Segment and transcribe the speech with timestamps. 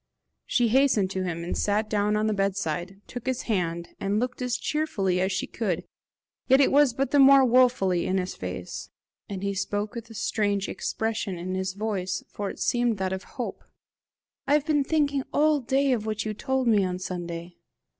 [0.47, 4.57] She hastened to him, sat down on the bedside, took his hand, and looked as
[4.57, 5.83] cheerfully as she could,
[6.47, 8.89] yet it was but the more woefully, in his face.
[9.29, 12.49] "Helen!" he said again, and he spoke with a strange expression in his voice, for
[12.49, 13.63] it seemed that of hope,
[14.47, 17.57] "I have been thinking all day of what you told me on Sunday."